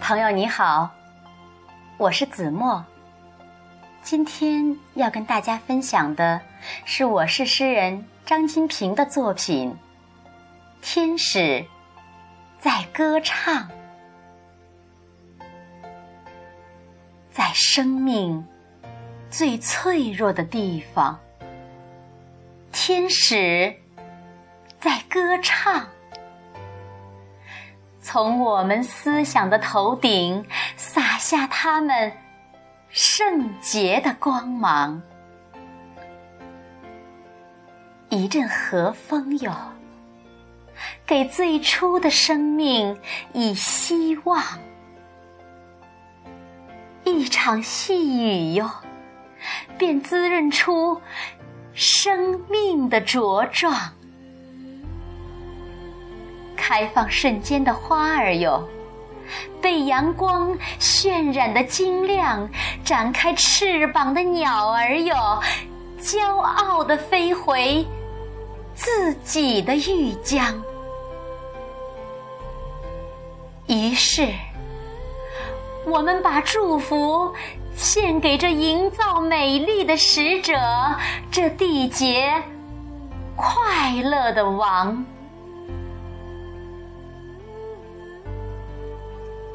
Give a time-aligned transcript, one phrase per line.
[0.00, 0.88] 朋友你好，
[1.96, 2.84] 我是子墨。
[4.02, 6.40] 今天要跟大家分享的
[6.84, 9.70] 是我是诗人张金平的作品
[10.80, 11.64] 《天使
[12.58, 13.54] 在歌唱》。
[17.30, 18.44] 在生命
[19.28, 21.18] 最脆弱的地方，
[22.72, 23.74] 天使
[24.80, 25.86] 在歌唱。
[28.10, 30.42] 从我们思想的头顶
[30.78, 32.10] 洒下他们
[32.88, 35.02] 圣洁的光芒，
[38.08, 39.52] 一阵和风哟，
[41.04, 42.98] 给最初的生命
[43.34, 44.42] 以希望；
[47.04, 48.70] 一场细雨哟，
[49.76, 50.98] 便滋润出
[51.74, 53.97] 生命的茁壮。
[56.68, 58.62] 开放瞬间的花儿哟，
[59.58, 62.46] 被阳光渲染的晶亮；
[62.84, 65.42] 展开翅膀的鸟儿哟，
[65.98, 67.86] 骄傲的飞回
[68.74, 70.62] 自己的玉江。
[73.66, 74.28] 于是，
[75.86, 77.34] 我们把祝福
[77.74, 80.52] 献给这营造美丽的使者，
[81.30, 82.30] 这缔结
[83.36, 85.02] 快乐的王。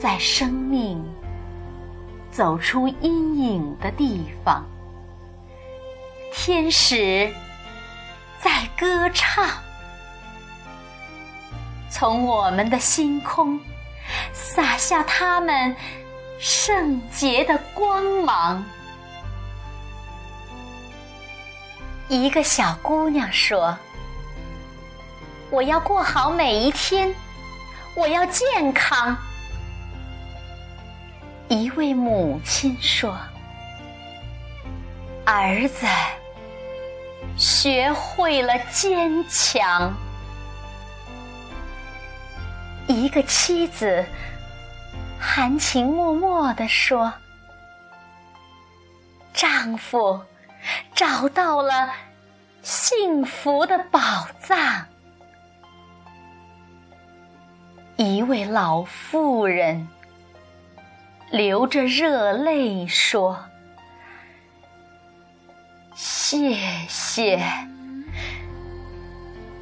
[0.00, 1.04] 在生命
[2.30, 4.64] 走出阴影的地方，
[6.32, 7.28] 天使
[8.40, 9.48] 在歌唱。
[11.90, 13.58] 从我们的星空
[14.32, 15.74] 洒下他们
[16.38, 18.64] 圣洁的光芒。
[22.08, 23.76] 一个小姑娘说
[25.50, 27.12] ：“我要过好每一天，
[27.96, 29.16] 我要健康。”
[31.48, 33.16] 一位母亲说
[35.24, 35.86] ：“儿子
[37.38, 39.90] 学会了坚强。”
[42.86, 44.04] 一个妻子
[45.18, 47.10] 含情脉脉地说
[49.32, 50.20] ：“丈夫
[50.94, 51.94] 找到了
[52.60, 54.00] 幸福的宝
[54.38, 54.84] 藏。”
[57.96, 59.88] 一位老妇人。
[61.30, 63.38] 流着热泪说
[65.94, 66.54] ：“谢
[66.88, 67.38] 谢，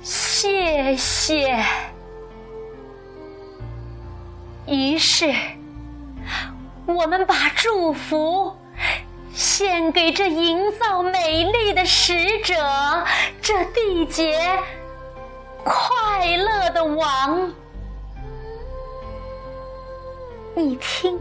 [0.02, 1.64] 谢谢。”
[4.66, 5.34] 于是，
[6.86, 8.56] 我们把祝福
[9.32, 12.54] 献给这营造美丽的使者，
[13.42, 14.40] 这缔结
[15.64, 17.52] 快乐的王。
[20.54, 21.18] 你听。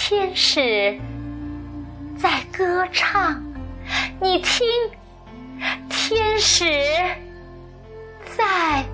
[0.00, 0.96] 天使
[2.16, 3.42] 在歌唱，
[4.22, 4.64] 你听，
[5.90, 6.64] 天使
[8.36, 8.86] 在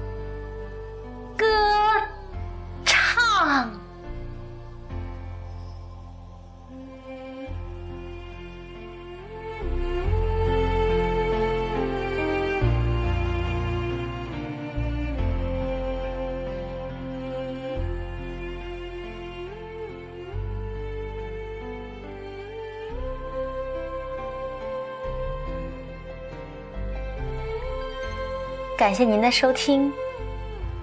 [28.77, 29.93] 感谢您的收听，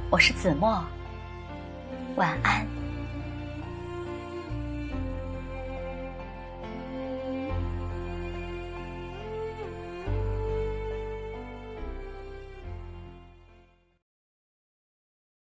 [0.10, 0.82] 我是子墨，
[2.16, 2.81] 晚安。